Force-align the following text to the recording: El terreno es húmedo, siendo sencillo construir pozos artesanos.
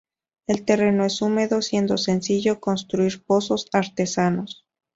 El 0.47 0.65
terreno 0.65 1.05
es 1.05 1.21
húmedo, 1.21 1.61
siendo 1.61 1.95
sencillo 1.99 2.59
construir 2.59 3.23
pozos 3.23 3.67
artesanos. 3.71 4.65